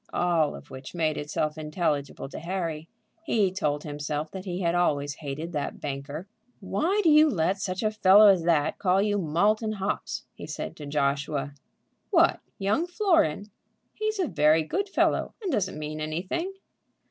All 0.13 0.55
of 0.55 0.71
which 0.71 0.95
made 0.95 1.15
itself 1.15 1.59
intelligible 1.59 2.27
to 2.29 2.39
Harry. 2.39 2.89
He 3.23 3.51
told 3.51 3.83
himself 3.83 4.31
that 4.31 4.45
he 4.45 4.61
had 4.61 4.73
always 4.73 5.13
hated 5.13 5.51
that 5.51 5.79
banker. 5.79 6.25
"Why 6.59 7.01
do 7.03 7.09
you 7.11 7.29
let 7.29 7.59
such 7.61 7.83
a 7.83 7.91
fellow 7.91 8.29
as 8.29 8.41
that 8.45 8.79
call 8.79 8.99
you 8.99 9.19
Malt 9.19 9.61
and 9.61 9.75
hops?" 9.75 10.25
he 10.33 10.47
said 10.47 10.75
to 10.77 10.87
Joshua. 10.87 11.53
"What, 12.09 12.39
young 12.57 12.87
Florin? 12.87 13.51
He's 13.93 14.17
a 14.17 14.25
very 14.27 14.63
good 14.63 14.89
fellow, 14.89 15.35
and 15.39 15.51
doesn't 15.51 15.77
mean 15.77 16.01
anything." 16.01 16.51